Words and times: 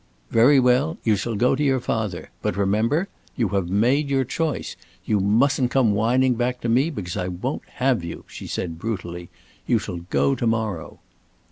"Very 0.31 0.59
well, 0.59 0.97
you 1.03 1.15
shall 1.15 1.35
go 1.35 1.55
to 1.55 1.63
your 1.63 1.79
father. 1.79 2.31
But 2.41 2.57
remember! 2.57 3.07
You 3.35 3.49
have 3.49 3.69
made 3.69 4.09
your 4.09 4.23
choice. 4.23 4.75
You 5.05 5.19
mustn't 5.19 5.69
come 5.69 5.93
whining 5.93 6.33
back 6.33 6.59
to 6.61 6.69
me, 6.69 6.89
because 6.89 7.15
I 7.17 7.27
won't 7.27 7.69
have 7.75 8.03
you," 8.03 8.25
she 8.27 8.47
said, 8.47 8.79
brutally. 8.79 9.29
"You 9.67 9.77
shall 9.77 9.97
go 9.97 10.33
to 10.33 10.47
morrow." 10.47 10.97